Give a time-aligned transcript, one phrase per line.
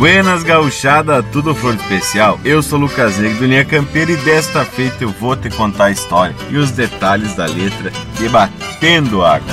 [0.00, 2.40] Buenas gauchada, tudo flor especial.
[2.42, 5.90] Eu sou Lucas Negro do Linha Campeira e desta feita eu vou te contar a
[5.90, 9.52] história e os detalhes da letra de Batendo Água.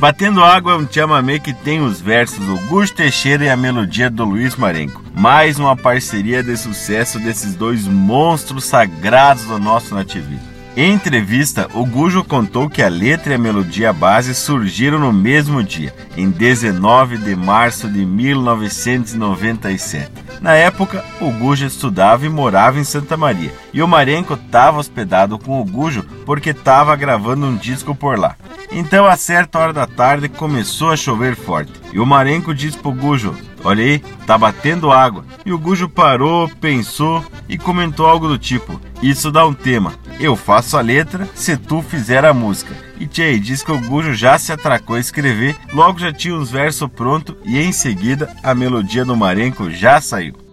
[0.00, 4.10] Batendo Água é um chamamé que tem os versos do Gus Teixeira e a melodia
[4.10, 5.00] do Luiz Marenco.
[5.14, 10.53] Mais uma parceria de sucesso desses dois monstros sagrados do nosso nativismo.
[10.76, 15.62] Em entrevista, o Gujo contou que a letra e a melodia base surgiram no mesmo
[15.62, 20.10] dia, em 19 de março de 1997.
[20.40, 25.38] Na época, o Gujo estudava e morava em Santa Maria, e o Marenco estava hospedado
[25.38, 28.34] com o Gujo porque estava gravando um disco por lá.
[28.72, 32.90] Então, a certa hora da tarde, começou a chover forte, e o Marenco disse pro
[32.90, 35.24] Gujo: Olha aí, tá batendo água.
[35.46, 39.94] E o Gujo parou, pensou e comentou algo do tipo: Isso dá um tema.
[40.18, 42.74] Eu faço a letra se tu fizer a música.
[42.98, 46.50] E Tchê diz que o Gujo já se atracou a escrever, logo já tinha os
[46.50, 50.44] versos prontos e em seguida a melodia do Marenco já saiu.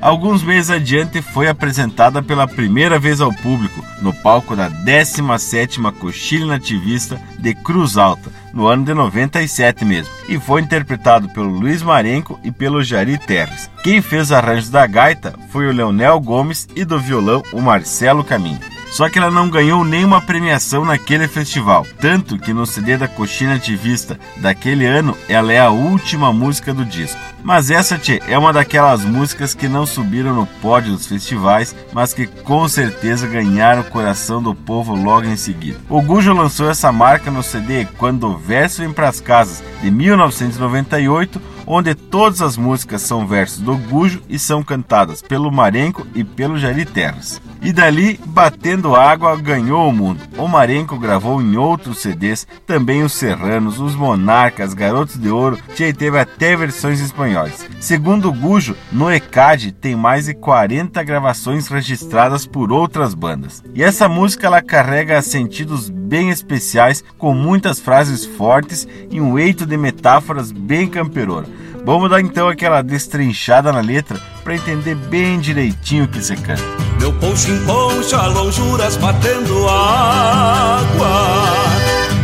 [0.00, 6.46] Alguns meses adiante foi apresentada pela primeira vez ao público no palco da 17ª Coxilha
[6.46, 12.38] Nativista de Cruz Alta, no ano de 97 mesmo, e foi interpretado pelo Luiz Marenco
[12.44, 13.70] e pelo Jari Terres.
[13.82, 18.73] Quem fez arranjos da gaita foi o Leonel Gomes e do violão o Marcelo Caminho.
[18.94, 23.56] Só que ela não ganhou nenhuma premiação naquele festival, tanto que no CD da Coxina
[23.56, 27.18] Ativista daquele ano ela é a última música do disco.
[27.42, 32.14] Mas essa, tchê, é uma daquelas músicas que não subiram no pódio dos festivais, mas
[32.14, 35.80] que com certeza ganharam o coração do povo logo em seguida.
[35.90, 41.42] O Gujo lançou essa marca no CD Quando o Verso Vem Pras Casas, de 1998,
[41.66, 46.58] onde todas as músicas são versos do Gujo e são cantadas pelo Marenco e pelo
[46.58, 47.40] Jari Terras.
[47.64, 50.20] E dali, Batendo Água ganhou o mundo.
[50.36, 55.92] O Marenco gravou em outros CDs, também os Serranos, os Monarcas, Garotos de Ouro, e
[55.92, 57.66] teve até versões espanhóis.
[57.80, 63.64] Segundo o Gujo, no ECAD tem mais de 40 gravações registradas por outras bandas.
[63.74, 69.64] E essa música ela carrega sentidos bem especiais, com muitas frases fortes e um eito
[69.64, 71.53] de metáforas bem camperona.
[71.84, 76.62] Vamos dar então aquela destrinchada na letra para entender bem direitinho o que você canta.
[76.98, 81.44] Meu poncho em poncha, lonjuras batendo água.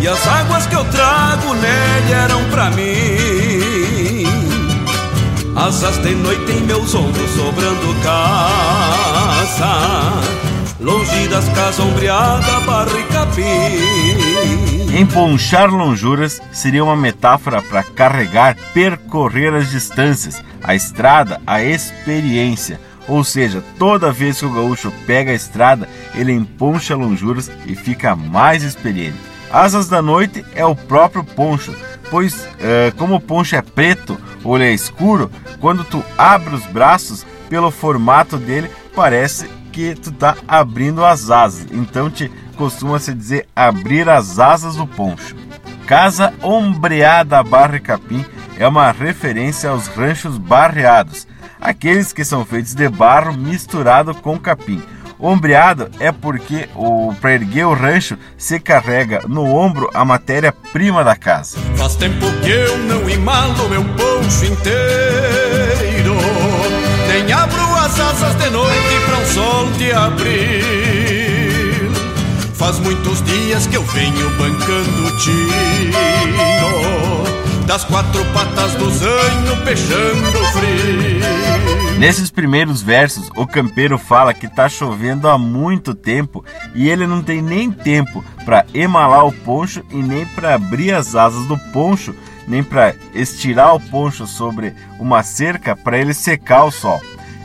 [0.00, 4.24] E as águas que eu trago nele eram pra mim.
[5.56, 9.28] Asas de noite em meus ombros sobrando casa
[10.80, 12.46] Longe das casas ombreadas,
[13.12, 13.42] capim
[14.96, 22.80] Emponchar lonjuras seria uma metáfora para carregar, percorrer as distâncias, a estrada, a experiência.
[23.08, 28.14] Ou seja, toda vez que o gaúcho pega a estrada, ele emponcha lonjuras e fica
[28.14, 29.18] mais experiente.
[29.50, 31.74] Asas da noite é o próprio poncho,
[32.08, 35.28] pois é, como o poncho é preto ou é escuro,
[35.60, 41.68] quando tu abre os braços, pelo formato dele, parece que tu tá abrindo as asas.
[41.70, 45.36] Então te costuma se dizer abrir as asas do poncho.
[45.86, 48.24] Casa ombreada barra capim
[48.58, 51.28] é uma referência aos ranchos barreados
[51.60, 54.82] aqueles que são feitos de barro misturado com capim.
[55.16, 61.14] Ombreado é porque o para erguer o rancho se carrega no ombro a matéria-prima da
[61.14, 61.58] casa.
[61.76, 66.07] Faz tempo que eu não imalo meu poncho inteiro,
[67.08, 70.62] nem abro as asas de noite para um sol de abril.
[72.54, 75.98] Faz muitos dias que eu venho bancando tino
[77.68, 81.98] das quatro patas do zanho peixando frio.
[81.98, 86.42] Nesses primeiros versos, o campeiro fala que tá chovendo há muito tempo
[86.74, 91.14] e ele não tem nem tempo para emalar o poncho e nem para abrir as
[91.14, 92.14] asas do poncho,
[92.48, 97.00] nem para estirar o poncho sobre uma cerca para ele secar o sol.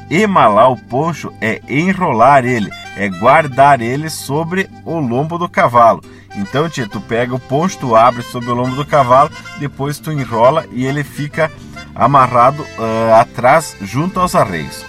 [0.10, 6.04] Emalar o poncho é enrolar ele, é guardar ele sobre o lombo do cavalo.
[6.36, 9.30] Então, tia, tu pega o poncho, tu abre sobre o lombo do cavalo,
[9.60, 11.52] depois tu enrola e ele fica
[11.94, 14.84] amarrado uh, atrás junto aos arreios.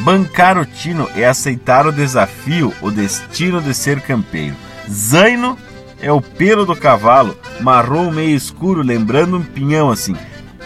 [0.00, 4.56] Bancar o tino é aceitar o desafio, o destino de ser campeiro.
[4.88, 5.58] Zaino
[6.00, 10.16] é o pelo do cavalo, marrom meio escuro, lembrando um pinhão assim.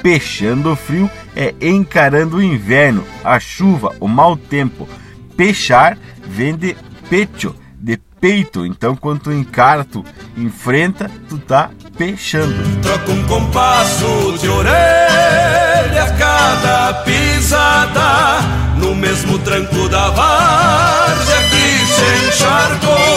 [0.02, 4.88] Peixando o frio é encarando o inverno, a chuva, o mau tempo.
[5.36, 5.96] Pechar
[6.26, 6.76] vem de
[7.08, 8.66] pecho, de peito.
[8.66, 10.04] Então, quando tu encara, tu
[10.36, 12.54] enfrenta, tu tá peixando.
[12.80, 18.40] Troca um compasso de orelha a cada pisada,
[18.76, 23.11] no mesmo tranco da várzea que se encharcou.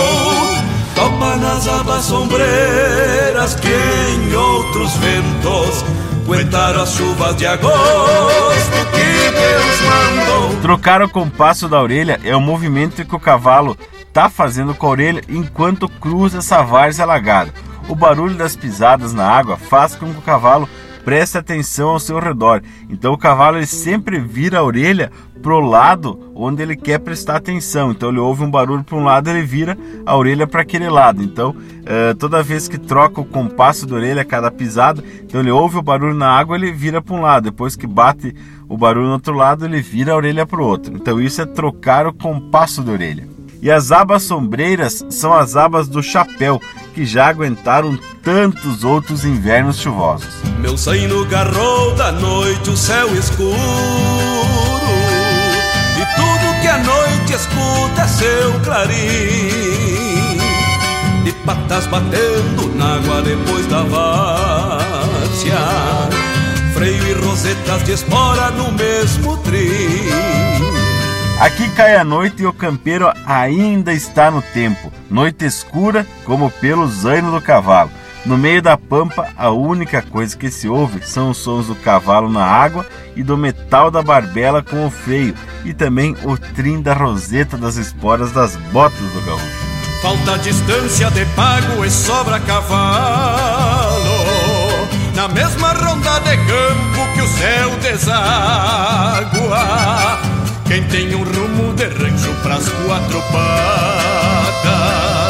[2.01, 5.85] Sombreiras terras que outros ventos
[6.89, 7.71] chuvas de agosto
[8.91, 10.61] que.
[10.61, 14.89] Trocar o compasso da orelha é o movimento que o cavalo está fazendo com a
[14.89, 17.53] orelha enquanto cruza essa várzea alagada.
[17.87, 20.67] O barulho das pisadas na água faz com que o cavalo
[21.05, 22.63] preste atenção ao seu redor.
[22.89, 25.11] Então o cavalo ele sempre vira a orelha
[25.41, 27.91] pro lado onde ele quer prestar atenção.
[27.91, 31.21] Então ele ouve um barulho para um lado, ele vira a orelha para aquele lado.
[31.21, 35.77] Então uh, toda vez que troca o compasso da orelha cada pisada, então ele ouve
[35.77, 37.43] o barulho na água, ele vira para um lado.
[37.43, 38.35] Depois que bate
[38.67, 40.95] o barulho no outro lado, ele vira a orelha para o outro.
[40.95, 43.35] Então isso é trocar o compasso da orelha.
[43.61, 46.61] E as abas sombreiras são as abas do chapéu,
[46.93, 50.27] que já aguentaram tantos outros invernos chuvosos.
[50.57, 50.75] Meu
[51.07, 53.55] no garrou da noite o céu escuro,
[55.95, 60.39] e tudo que a noite escuta é seu clarim.
[61.23, 65.59] De patas batendo na água depois da várzea,
[66.73, 70.09] freio e rosetas de espora no mesmo trim.
[71.39, 74.91] Aqui cai a noite e o campeiro ainda está no tempo.
[75.11, 77.91] Noite escura como pelo zaino do cavalo.
[78.25, 82.27] No meio da pampa, a única coisa que se ouve são os sons do cavalo
[82.27, 82.83] na água
[83.15, 87.75] e do metal da barbela com o freio, e também o trim da roseta das
[87.75, 89.45] esporas das botas do gaúcho.
[90.01, 92.89] Falta distância de pago e sobra cavalo,
[95.13, 99.19] na mesma ronda de campo que o céu deságua.
[100.67, 105.24] Quem tem um rumo de rancho pras quatro patas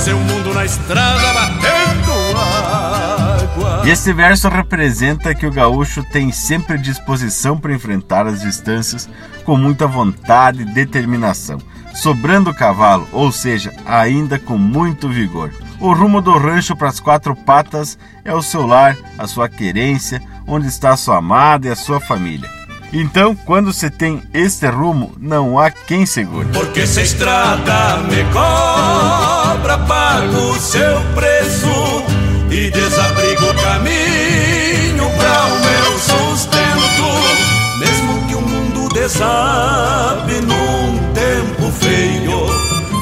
[0.00, 6.78] seu mundo na estrada batendo água E esse verso representa que o gaúcho tem sempre
[6.78, 9.08] disposição para enfrentar as distâncias
[9.44, 11.58] com muita vontade e determinação
[11.94, 15.52] sobrando o cavalo, ou seja, ainda com muito vigor.
[15.80, 20.22] O rumo do rancho para as quatro patas é o seu lar, a sua querência,
[20.46, 22.59] onde está a sua amada e a sua família.
[22.92, 26.48] Então, quando você tem este rumo, não há quem segure.
[26.52, 32.04] Porque se estrada me cobra, pago seu preço
[32.50, 37.78] e desabrigo o caminho para o meu sustento.
[37.78, 42.46] Mesmo que o mundo desabe num tempo feio,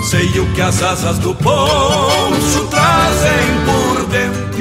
[0.05, 3.78] sei o que as asas do poncho trazem por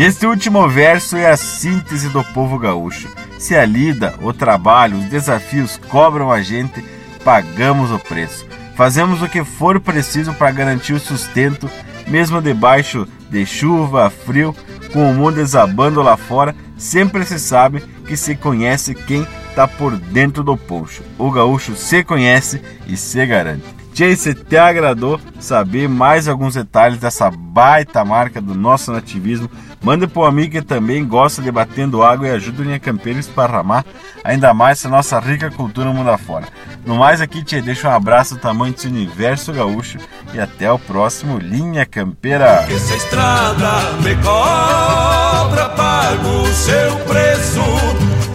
[0.04, 3.08] este último verso é a síntese do povo gaúcho.
[3.40, 6.84] Se a lida, o trabalho, os desafios cobram a gente,
[7.24, 8.46] pagamos o preço.
[8.76, 11.68] Fazemos o que for preciso para garantir o sustento,
[12.08, 14.56] mesmo debaixo de chuva, frio,
[14.94, 19.98] com o mundo desabando lá fora, sempre se sabe que se conhece quem está por
[19.98, 21.02] dentro do poncho.
[21.18, 23.77] O gaúcho se conhece e se garante.
[23.98, 29.50] Jay, se te agradou saber mais alguns detalhes dessa baita marca do nosso nativismo,
[29.82, 33.18] manda para o amigo que também gosta de batendo água e ajuda o Linha Campeira
[33.18, 33.84] a esparramar
[34.24, 36.46] ainda mais essa nossa rica cultura mundo afora.
[36.86, 39.98] No mais aqui, te deixo um abraço do tamanho desse universo gaúcho
[40.32, 42.68] e até o próximo Linha Campeira.
[42.70, 47.64] Essa estrada me cobra, pago seu preço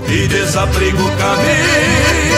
[0.08, 2.31] e desabrigo o caminho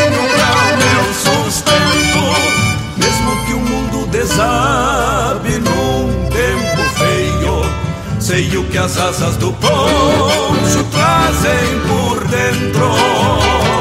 [4.27, 8.21] sabe num tempo feio.
[8.21, 13.74] Sei o que as asas do poncho trazem por dentro.